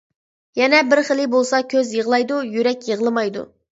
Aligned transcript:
يەنە 0.61 0.77
بىر 0.93 1.01
خىلى 1.09 1.27
بولسا 1.35 1.59
كۆز 1.75 1.93
يىغلايدۇ، 1.99 2.41
يۈرەك 2.57 2.89
يىغىلمايدۇ. 2.93 3.45